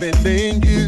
I'm 0.00 0.12
feeling 0.22 0.62
you, 0.62 0.87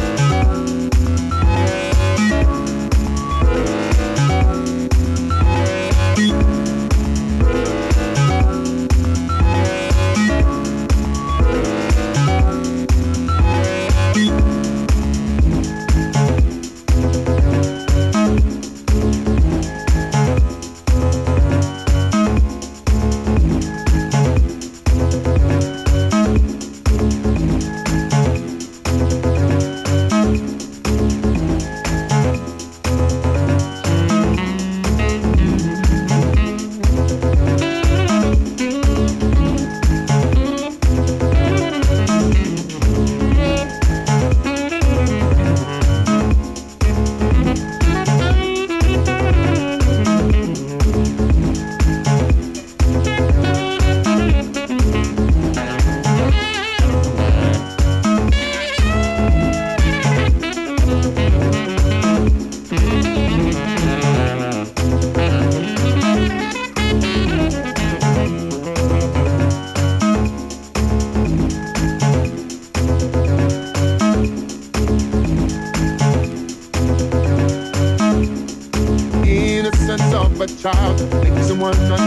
one 81.61 82.00